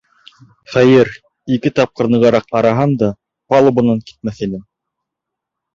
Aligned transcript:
Хәйер, 0.75 1.11
ике 1.57 1.73
тапҡыр 1.81 2.09
нығыраҡ 2.15 2.49
арыһам 2.61 2.97
да, 3.05 3.13
палубанан 3.55 4.05
китмәҫ 4.11 4.45
инем. 4.49 4.71